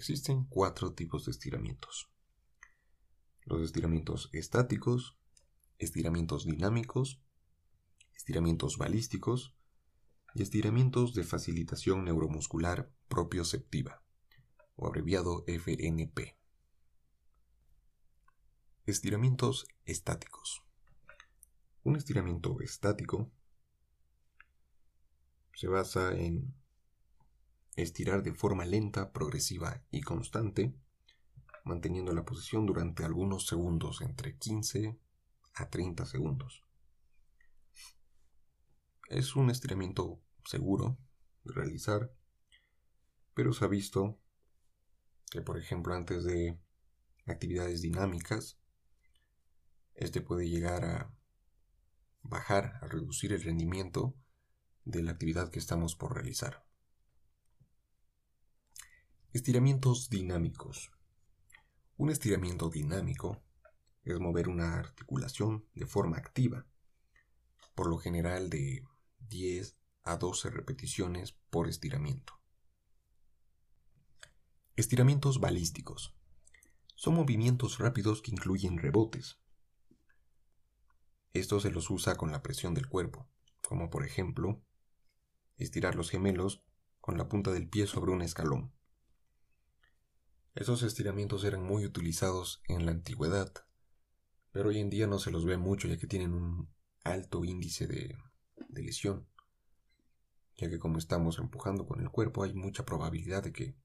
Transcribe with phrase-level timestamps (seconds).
[0.00, 2.08] Existen cuatro tipos de estiramientos.
[3.44, 5.18] Los estiramientos estáticos,
[5.76, 7.20] estiramientos dinámicos,
[8.14, 9.54] estiramientos balísticos
[10.34, 14.02] y estiramientos de facilitación neuromuscular propioceptiva,
[14.74, 16.34] o abreviado FNP.
[18.86, 20.62] Estiramientos estáticos.
[21.82, 23.30] Un estiramiento estático
[25.52, 26.58] se basa en
[27.82, 30.74] estirar de forma lenta, progresiva y constante,
[31.64, 34.98] manteniendo la posición durante algunos segundos, entre 15
[35.54, 36.64] a 30 segundos.
[39.08, 40.98] Es un estiramiento seguro
[41.44, 42.12] de realizar,
[43.34, 44.18] pero se ha visto
[45.30, 46.58] que, por ejemplo, antes de
[47.26, 48.58] actividades dinámicas,
[49.94, 51.14] este puede llegar a
[52.22, 54.14] bajar, a reducir el rendimiento
[54.84, 56.64] de la actividad que estamos por realizar.
[59.32, 60.90] Estiramientos dinámicos.
[61.96, 63.40] Un estiramiento dinámico
[64.02, 66.66] es mover una articulación de forma activa,
[67.76, 68.84] por lo general de
[69.28, 72.40] 10 a 12 repeticiones por estiramiento.
[74.74, 76.12] Estiramientos balísticos.
[76.96, 79.38] Son movimientos rápidos que incluyen rebotes.
[81.34, 83.28] Esto se los usa con la presión del cuerpo,
[83.62, 84.60] como por ejemplo
[85.56, 86.64] estirar los gemelos
[87.00, 88.72] con la punta del pie sobre un escalón.
[90.54, 93.52] Esos estiramientos eran muy utilizados en la antigüedad,
[94.50, 96.68] pero hoy en día no se los ve mucho ya que tienen un
[97.04, 98.18] alto índice de,
[98.70, 99.28] lesión,
[100.56, 103.76] ya que como estamos empujando con el cuerpo hay mucha probabilidad de que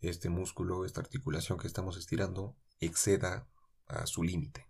[0.00, 3.48] este músculo, esta articulación que estamos estirando, exceda
[3.86, 4.66] a su límite.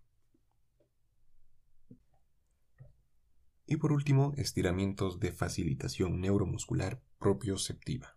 [3.64, 8.14] Y por último, estiramientos de facilitación neuromuscular propioceptiva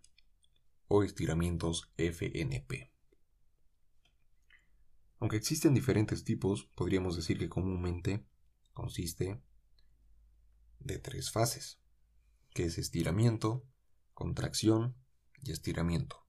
[0.88, 2.92] o estiramientos FNP.
[5.20, 8.26] Aunque existen diferentes tipos, podríamos decir que comúnmente
[8.74, 9.42] consiste
[10.80, 11.80] de tres fases,
[12.54, 13.66] que es estiramiento,
[14.14, 14.96] contracción
[15.42, 16.26] y estiramiento.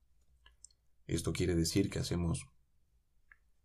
[1.06, 2.46] Esto quiere decir que hacemos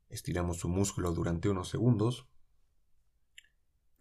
[0.10, 2.28] estiramos su músculo durante unos segundos,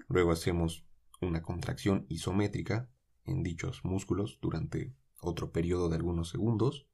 [0.08, 0.84] luego hacemos
[1.20, 2.90] una contracción isométrica
[3.24, 6.89] en dichos músculos durante otro periodo de algunos segundos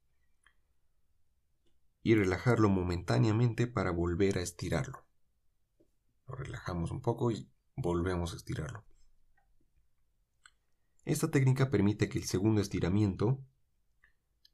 [2.07, 5.05] y relajarlo momentáneamente para volver a estirarlo.
[6.25, 8.85] Lo relajamos un poco y volvemos a estirarlo.
[11.03, 13.43] Esta técnica permite que el segundo estiramiento,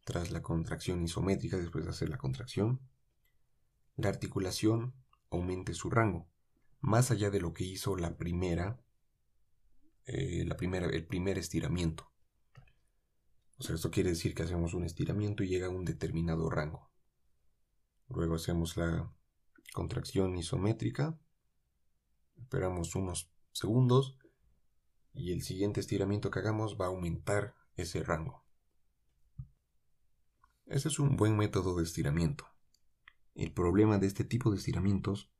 [0.04, 2.82] tras la contracción isométrica después de hacer la contracción,
[3.98, 4.96] la articulación
[5.30, 6.28] aumente su rango,
[6.80, 8.82] más allá de lo que hizo la primera,
[10.06, 12.12] eh, la primera el primer estiramiento.
[13.60, 16.93] Esto quiere decir que hacemos un estiramiento y llega a un determinado rango.
[18.16, 19.12] Luego hacemos la
[19.74, 21.18] contracción isométrica.
[22.38, 24.20] Esperamos unos segundos
[25.14, 28.46] y el siguiente estiramiento que hagamos va a aumentar ese rango.
[30.68, 32.46] Ese es un buen método de estiramiento.
[33.34, 35.32] El problema de este tipo de estiramientos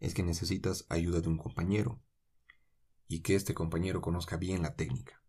[0.00, 2.02] es que necesitas ayuda de un compañero
[3.06, 5.22] y que este compañero conozca bien la técnica,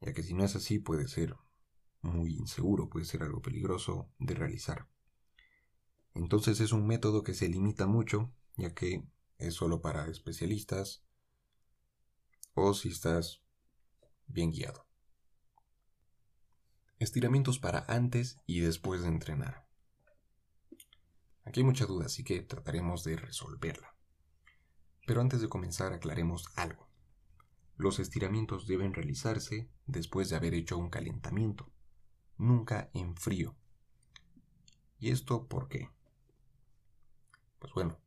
[0.00, 1.36] ya que si no es así puede ser
[2.02, 4.88] muy inseguro, puede ser algo peligroso de realizar.
[6.14, 9.04] Entonces es un método que se limita mucho, ya que
[9.38, 11.04] es solo para especialistas
[12.54, 13.42] o si estás
[14.26, 14.86] bien guiado.
[16.98, 19.68] Estiramientos para antes y después de entrenar.
[21.44, 23.96] Aquí hay mucha duda, así que trataremos de resolverla.
[25.06, 26.88] Pero antes de comenzar aclaremos algo.
[27.76, 31.72] Los estiramientos deben realizarse después de haber hecho un calentamiento
[32.38, 33.56] nunca en frío.
[34.98, 35.90] ¿Y esto por qué?
[37.58, 37.98] Pues bueno,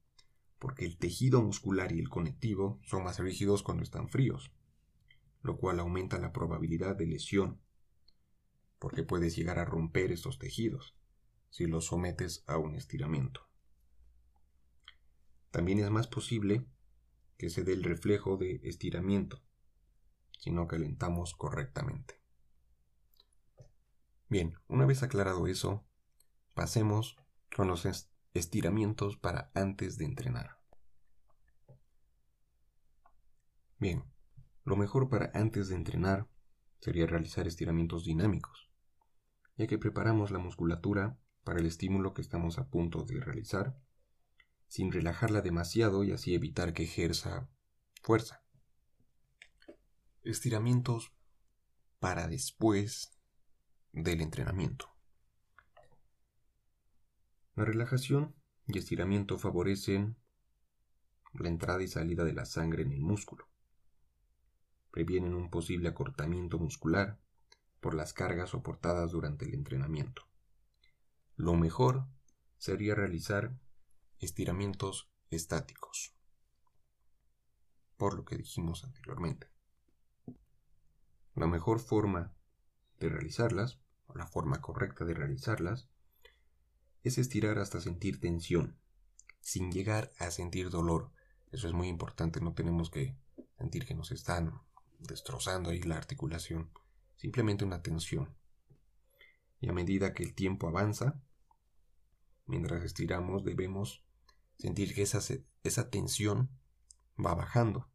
[0.60, 4.52] porque el tejido muscular y el conectivo son más rígidos cuando están fríos,
[5.42, 7.60] lo cual aumenta la probabilidad de lesión,
[8.80, 10.96] porque puedes llegar a romper estos tejidos
[11.50, 13.42] si los sometes a un estiramiento.
[15.52, 16.66] También es más posible
[17.38, 19.42] que se dé el reflejo de estiramiento
[20.42, 22.20] si no calentamos correctamente.
[24.28, 25.86] Bien, una vez aclarado eso,
[26.56, 27.16] pasemos
[27.56, 27.86] con los
[28.34, 30.58] estiramientos para antes de entrenar.
[33.78, 34.04] Bien,
[34.64, 36.28] lo mejor para antes de entrenar
[36.80, 38.70] sería realizar estiramientos dinámicos,
[39.58, 43.76] ya que preparamos la musculatura para el estímulo que estamos a punto de realizar,
[44.68, 47.50] sin relajarla demasiado y así evitar que ejerza
[48.02, 48.44] fuerza.
[50.24, 51.12] Estiramientos
[52.00, 53.18] para después
[53.92, 54.88] del entrenamiento.
[57.56, 58.34] La relajación
[58.68, 60.16] y estiramiento favorecen
[61.34, 63.50] la entrada y salida de la sangre en el músculo.
[64.92, 67.20] Previenen un posible acortamiento muscular
[67.82, 70.24] por las cargas soportadas durante el entrenamiento.
[71.36, 72.08] Lo mejor
[72.58, 73.58] sería realizar
[74.20, 76.16] estiramientos estáticos,
[77.97, 79.50] por lo que dijimos anteriormente.
[81.34, 82.34] La mejor forma
[83.00, 85.90] de realizarlas, o la forma correcta de realizarlas,
[87.03, 88.78] es estirar hasta sentir tensión,
[89.40, 91.12] sin llegar a sentir dolor.
[91.52, 93.16] Eso es muy importante, no tenemos que
[93.58, 94.62] sentir que nos están
[95.00, 96.72] destrozando ahí la articulación,
[97.18, 98.36] simplemente una tensión.
[99.59, 101.22] Y a medida que el tiempo avanza,
[102.46, 104.04] mientras estiramos, debemos
[104.58, 105.20] sentir que esa,
[105.64, 106.50] esa tensión
[107.24, 107.90] va bajando,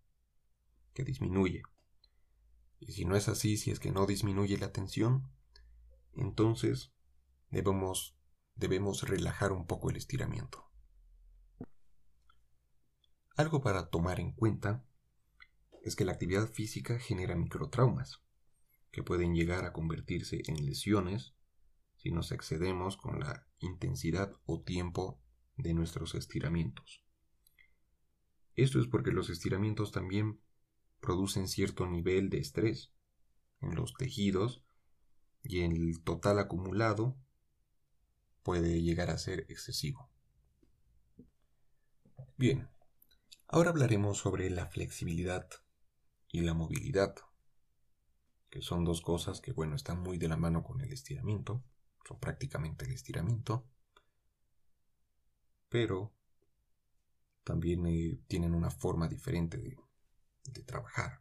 [0.95, 1.63] que disminuye.
[2.81, 5.31] Y si no es así, si es que no disminuye la tensión,
[6.15, 6.93] entonces
[7.51, 8.16] debemos,
[8.57, 10.67] debemos relajar un poco el estiramiento.
[13.37, 14.85] Algo para tomar en cuenta
[15.83, 18.23] es que la actividad física genera microtraumas,
[18.91, 21.35] que pueden llegar a convertirse en lesiones
[21.97, 25.21] si nos excedemos con la intensidad o tiempo
[25.57, 27.05] de nuestros estiramientos.
[28.55, 30.41] Esto es porque los estiramientos también
[31.01, 32.93] producen cierto nivel de estrés
[33.61, 34.65] en los tejidos
[35.43, 37.19] y el total acumulado
[38.47, 40.09] puede llegar a ser excesivo.
[42.37, 42.69] Bien,
[43.49, 45.49] ahora hablaremos sobre la flexibilidad
[46.29, 47.17] y la movilidad,
[48.49, 51.65] que son dos cosas que, bueno, están muy de la mano con el estiramiento,
[52.07, 53.67] son prácticamente el estiramiento,
[55.69, 56.15] pero
[57.43, 59.77] también eh, tienen una forma diferente de,
[60.45, 61.21] de trabajar.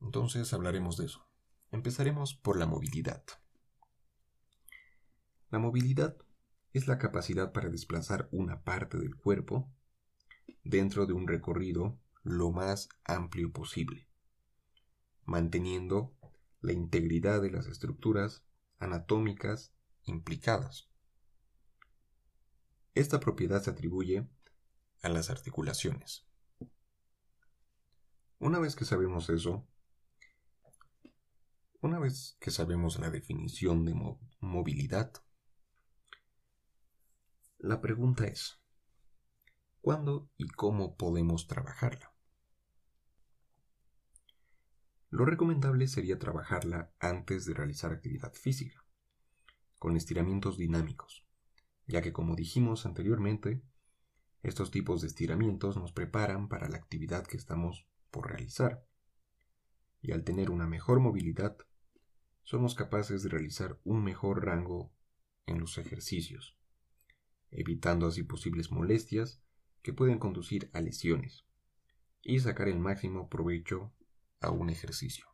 [0.00, 1.24] Entonces hablaremos de eso.
[1.70, 3.22] Empezaremos por la movilidad.
[5.52, 6.16] La movilidad
[6.72, 9.70] es la capacidad para desplazar una parte del cuerpo
[10.64, 14.08] dentro de un recorrido lo más amplio posible,
[15.26, 16.16] manteniendo
[16.62, 18.46] la integridad de las estructuras
[18.78, 20.88] anatómicas implicadas.
[22.94, 24.26] Esta propiedad se atribuye
[25.02, 26.26] a las articulaciones.
[28.38, 29.68] Una vez que sabemos eso,
[31.82, 33.94] una vez que sabemos la definición de
[34.40, 35.12] movilidad,
[37.62, 38.60] la pregunta es,
[39.80, 42.12] ¿cuándo y cómo podemos trabajarla?
[45.10, 48.84] Lo recomendable sería trabajarla antes de realizar actividad física,
[49.78, 51.24] con estiramientos dinámicos,
[51.86, 53.62] ya que como dijimos anteriormente,
[54.42, 58.84] estos tipos de estiramientos nos preparan para la actividad que estamos por realizar.
[60.00, 61.56] Y al tener una mejor movilidad,
[62.42, 64.92] somos capaces de realizar un mejor rango
[65.46, 66.58] en los ejercicios,
[67.52, 69.40] evitando así posibles molestias
[69.82, 71.44] que pueden conducir a lesiones
[72.22, 73.92] y sacar el máximo provecho
[74.40, 75.26] a un ejercicio.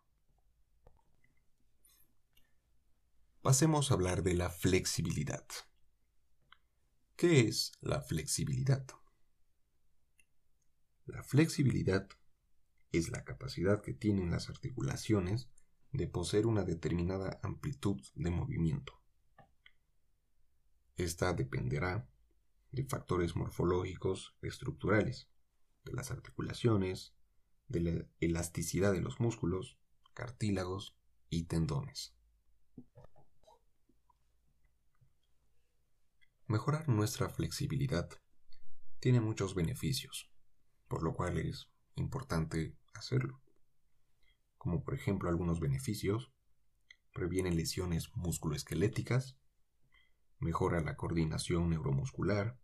[3.43, 5.47] Pasemos a hablar de la flexibilidad.
[7.17, 8.87] ¿Qué es la flexibilidad?
[11.07, 12.09] La flexibilidad
[12.93, 15.49] es la capacidad que tienen las articulaciones
[15.93, 18.98] de poseer una determinada amplitud de movimiento.
[20.99, 22.11] Esta dependerá
[22.73, 25.31] de factores morfológicos estructurales,
[25.85, 27.15] de las articulaciones,
[27.69, 29.79] de la elasticidad de los músculos,
[30.13, 30.99] cartílagos
[31.31, 32.17] y tendones.
[36.49, 38.11] Mejorar nuestra flexibilidad
[38.99, 40.29] tiene muchos beneficios,
[40.89, 43.41] por lo cual es importante hacerlo.
[44.57, 46.33] Como por ejemplo algunos beneficios,
[47.13, 49.39] previene lesiones musculoesqueléticas,
[50.39, 52.59] mejora la coordinación neuromuscular,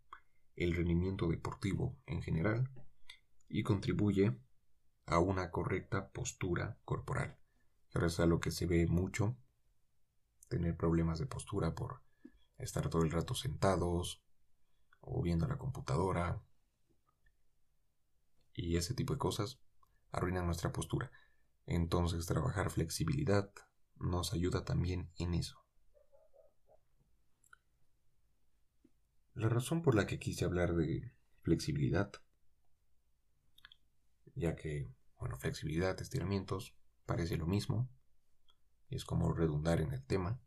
[0.55, 2.71] el rendimiento deportivo en general
[3.49, 4.37] y contribuye
[5.05, 7.37] a una correcta postura corporal.
[7.93, 9.37] Ahora es algo que se ve mucho,
[10.47, 12.01] tener problemas de postura por
[12.57, 14.23] estar todo el rato sentados
[15.01, 16.41] o viendo la computadora
[18.53, 19.59] y ese tipo de cosas
[20.11, 21.11] arruinan nuestra postura.
[21.65, 23.51] Entonces trabajar flexibilidad
[23.97, 25.64] nos ayuda también en eso.
[29.35, 31.11] La razón por la que quise hablar de
[31.41, 32.09] flexibilidad,
[34.33, 34.87] ya que,
[35.17, 36.73] bueno, flexibilidad, estiramientos,
[37.05, 37.89] parece lo mismo,
[38.89, 40.39] es como redundar en el tema,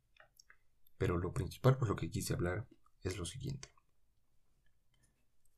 [0.97, 2.67] pero lo principal por lo que quise hablar
[3.03, 3.69] es lo siguiente.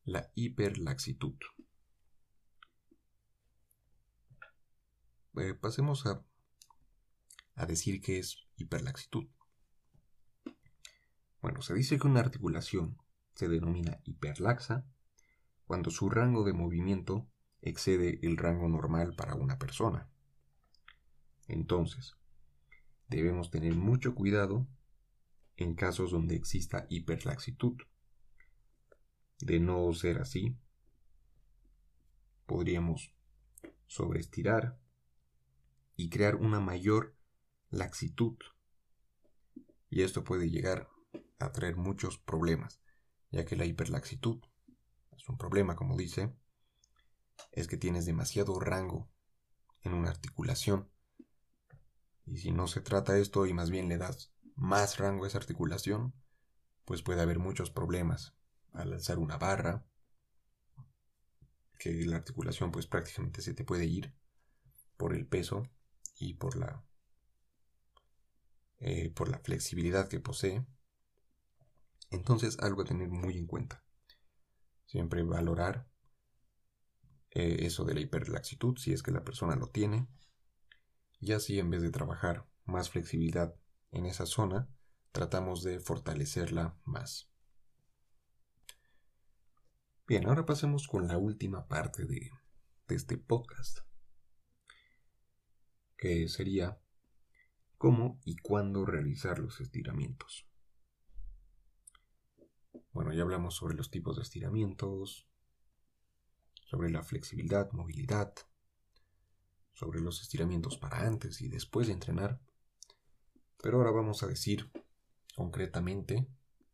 [0.03, 1.37] La hiperlaxitud.
[5.37, 6.27] Eh, pasemos a,
[7.55, 9.29] a decir que es hiperlaxitud.
[11.41, 12.99] Bueno, se dice que una articulación
[13.41, 14.85] se denomina hiperlaxa
[15.65, 17.27] cuando su rango de movimiento
[17.63, 20.11] excede el rango normal para una persona.
[21.49, 22.19] Entonces,
[23.09, 24.69] debemos tener mucho cuidado
[25.57, 27.79] en casos donde exista hiperlaxitud.
[29.39, 30.59] De no ser así,
[32.45, 33.15] podríamos
[33.87, 34.79] sobreestirar
[35.97, 37.17] y crear una mayor
[37.71, 38.37] laxitud.
[39.89, 40.91] Y esto puede llegar
[41.39, 42.83] a traer muchos problemas,
[43.31, 44.41] ya que la hiperlaxitud
[45.17, 46.35] es un problema, como dice,
[47.53, 49.11] es que tienes demasiado rango
[49.83, 50.91] en una articulación.
[52.27, 55.39] Y si no se trata esto y más bien le das más rango a esa
[55.39, 56.15] articulación,
[56.85, 58.35] pues puede haber muchos problemas
[58.73, 59.85] al alzar una barra,
[61.79, 64.15] que la articulación pues prácticamente se te puede ir
[64.97, 65.63] por el peso
[66.19, 66.85] y por la
[68.81, 70.65] eh, por la flexibilidad que posee
[72.11, 73.85] entonces algo a tener muy en cuenta.
[74.87, 75.89] Siempre valorar
[77.31, 80.09] eh, eso de la hiperlaxitud si es que la persona lo tiene.
[81.21, 83.55] Y así en vez de trabajar más flexibilidad
[83.93, 84.69] en esa zona
[85.13, 87.31] tratamos de fortalecerla más.
[90.07, 92.31] Bien ahora pasemos con la última parte de
[92.89, 93.81] este podcast
[95.97, 96.81] que sería
[97.77, 100.50] cómo y cuándo realizar los estiramientos.
[102.93, 105.29] Bueno, ya hablamos sobre los tipos de estiramientos,
[106.65, 108.35] sobre la flexibilidad, movilidad,
[109.73, 112.41] sobre los estiramientos para antes y después de entrenar,
[113.63, 114.71] pero ahora vamos a decir
[115.37, 116.27] concretamente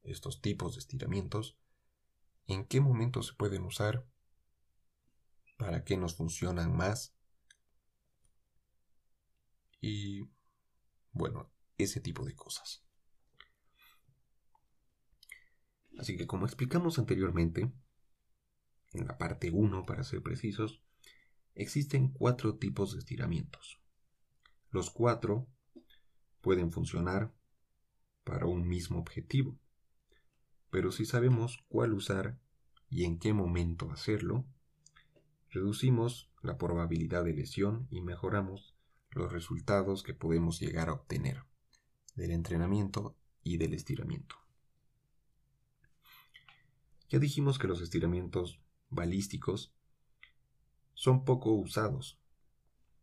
[0.02, 1.58] estos tipos de estiramientos,
[2.46, 4.06] en qué momento se pueden usar,
[5.56, 7.14] para qué nos funcionan más
[9.80, 10.28] y
[11.12, 12.85] bueno, ese tipo de cosas.
[15.98, 17.72] Así que como explicamos anteriormente,
[18.92, 20.82] en la parte 1 para ser precisos,
[21.54, 23.80] existen cuatro tipos de estiramientos.
[24.70, 25.48] Los cuatro
[26.40, 27.32] pueden funcionar
[28.24, 29.58] para un mismo objetivo,
[30.70, 32.38] pero si sabemos cuál usar
[32.90, 34.44] y en qué momento hacerlo,
[35.50, 38.76] reducimos la probabilidad de lesión y mejoramos
[39.10, 41.44] los resultados que podemos llegar a obtener
[42.14, 44.45] del entrenamiento y del estiramiento.
[47.08, 49.74] Ya dijimos que los estiramientos balísticos
[50.94, 52.18] son poco usados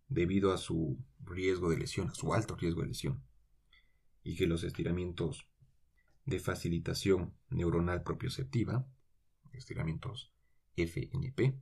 [0.08, 3.24] debido a su riesgo de lesión, a su alto riesgo de lesión,
[4.24, 5.48] y que los estiramientos
[6.26, 8.88] de facilitación neuronal propioceptiva,
[9.52, 10.34] estiramientos
[10.76, 11.60] FNP,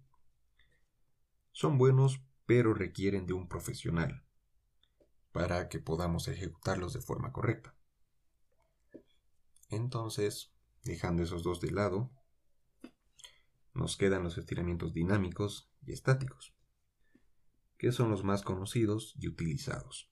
[1.51, 4.25] son buenos pero requieren de un profesional
[5.31, 7.75] para que podamos ejecutarlos de forma correcta.
[9.69, 10.51] Entonces,
[10.83, 12.11] dejando esos dos de lado,
[13.73, 16.53] nos quedan los estiramientos dinámicos y estáticos,
[17.77, 20.11] que son los más conocidos y utilizados.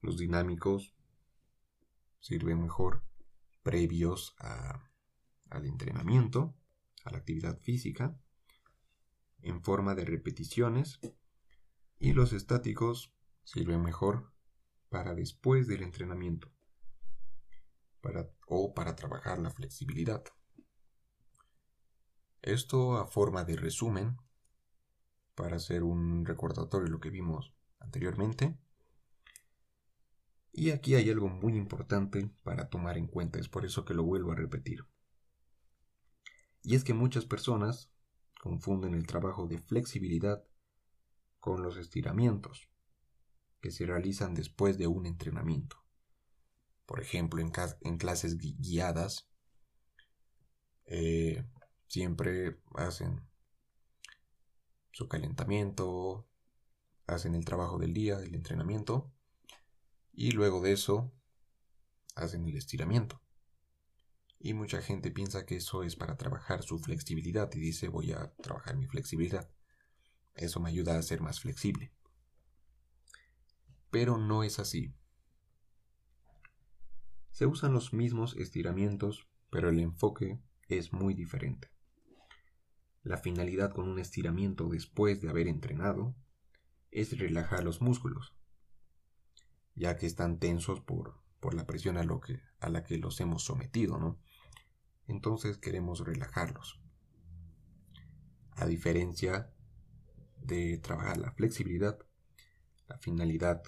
[0.00, 0.94] Los dinámicos
[2.20, 3.04] sirven mejor
[3.62, 6.54] previos al entrenamiento,
[7.04, 8.18] a la actividad física,
[9.40, 11.00] en forma de repeticiones,
[11.98, 13.14] y los estáticos
[13.44, 14.32] sirven mejor
[14.88, 16.54] para después del entrenamiento
[18.04, 20.22] para, o para trabajar la flexibilidad.
[22.44, 24.18] Esto a forma de resumen,
[25.34, 28.58] para hacer un recordatorio de lo que vimos anteriormente.
[30.52, 34.04] Y aquí hay algo muy importante para tomar en cuenta, es por eso que lo
[34.04, 34.84] vuelvo a repetir.
[36.62, 37.90] Y es que muchas personas
[38.42, 40.44] confunden el trabajo de flexibilidad
[41.40, 42.68] con los estiramientos
[43.62, 45.76] que se realizan después de un entrenamiento.
[46.84, 49.30] Por ejemplo, en, clases guiadas,
[50.84, 51.42] eh,
[51.94, 53.26] siempre hacen
[54.92, 56.28] su calentamiento,
[57.06, 59.12] hacen el trabajo del día, del entrenamiento,
[60.12, 61.12] y luego de eso
[62.14, 63.20] hacen el estiramiento.
[64.38, 68.34] Y mucha gente piensa que eso es para trabajar su flexibilidad y dice voy a
[68.42, 69.50] trabajar mi flexibilidad.
[70.34, 71.92] Eso me ayuda a ser más flexible
[73.94, 74.92] pero no es así.
[77.30, 81.70] Se usan los mismos estiramientos, pero el enfoque es muy diferente.
[83.04, 86.16] La finalidad con un estiramiento después de haber entrenado
[86.90, 88.34] es relajar los músculos,
[89.74, 93.98] ya que están tensos por, la presión a, que, a la que los hemos sometido,
[93.98, 94.18] ¿no?
[95.06, 96.80] Entonces queremos relajarlos.
[98.52, 99.52] A diferencia
[100.38, 101.98] de trabajar la flexibilidad,
[102.88, 103.62] la finalidad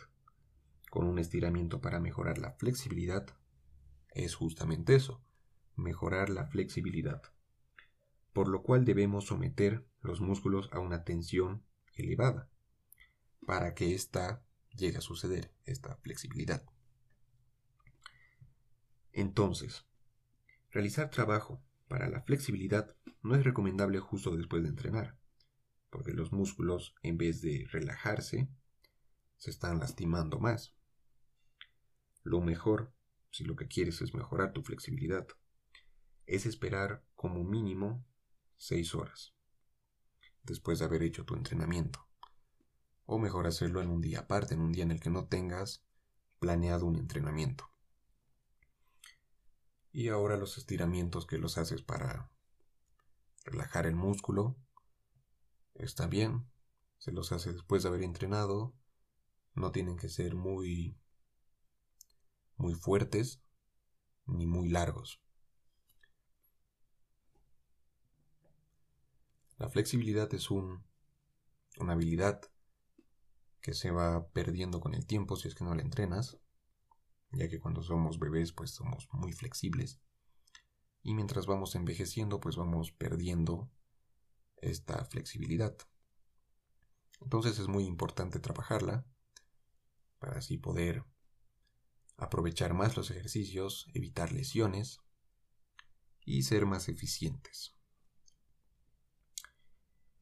[0.90, 3.26] con un estiramiento para mejorar la flexibilidad
[4.14, 5.22] es justamente eso,
[5.74, 7.22] mejorar la flexibilidad,
[8.36, 11.64] por lo cual debemos someter los músculos a una tensión
[11.94, 12.50] elevada
[13.46, 14.44] para que ésta
[14.76, 16.62] llegue a suceder, esta flexibilidad.
[19.10, 19.86] Entonces,
[20.70, 25.16] realizar trabajo para la flexibilidad no es recomendable justo después de entrenar,
[25.88, 28.50] porque los músculos, en vez de relajarse,
[29.38, 30.74] se están lastimando más.
[32.22, 32.92] Lo mejor,
[33.30, 35.26] si lo que quieres es mejorar tu flexibilidad,
[36.26, 38.04] es esperar como mínimo
[38.58, 39.34] 6 horas
[40.46, 42.06] después de haber hecho tu entrenamiento.
[43.04, 45.84] O mejor hacerlo en un día aparte, en un día en el que no tengas
[46.38, 47.68] planeado un entrenamiento.
[49.92, 52.30] Y ahora los estiramientos que los haces para
[53.44, 54.56] relajar el músculo,
[55.74, 56.46] está bien,
[56.98, 58.74] se los hace después de haber entrenado,
[59.54, 60.98] no tienen que ser muy
[62.56, 63.42] muy fuertes
[64.26, 65.20] ni muy largos.
[69.58, 70.84] La flexibilidad es un,
[71.78, 72.42] una habilidad
[73.60, 76.38] que se va perdiendo con el tiempo si es que no la entrenas,
[77.32, 80.00] ya que cuando somos bebés pues somos muy flexibles
[81.02, 83.70] y mientras vamos envejeciendo pues vamos perdiendo
[84.56, 85.76] esta flexibilidad.
[87.20, 89.06] Entonces es muy importante trabajarla
[90.18, 91.04] para así poder
[92.18, 94.98] aprovechar más los ejercicios, evitar lesiones
[96.24, 97.75] y ser más eficientes.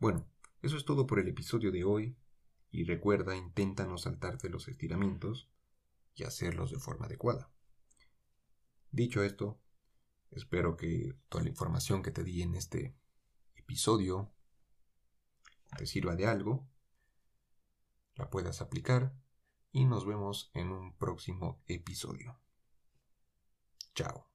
[0.05, 0.29] Bueno,
[0.61, 2.15] eso es todo por el episodio de hoy
[2.71, 5.49] y recuerda, intenta no saltarte los estiramientos
[6.15, 7.51] y hacerlos de forma adecuada.
[8.91, 9.59] Dicho esto,
[10.31, 12.95] espero que toda la información que te di en este
[13.55, 14.31] episodio
[15.79, 16.69] te sirva de algo,
[18.17, 19.15] la puedas aplicar
[19.73, 22.39] y nos vemos en un próximo episodio.
[23.95, 24.34] Chao.